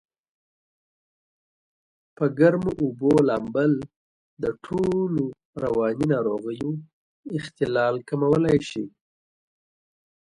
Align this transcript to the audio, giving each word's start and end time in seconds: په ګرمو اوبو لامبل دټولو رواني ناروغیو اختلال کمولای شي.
په 2.15 2.25
ګرمو 2.39 2.71
اوبو 2.83 3.13
لامبل 3.27 3.71
دټولو 4.43 5.23
رواني 5.63 6.05
ناروغیو 6.13 6.71
اختلال 7.37 7.95
کمولای 8.07 8.59
شي. 8.69 8.85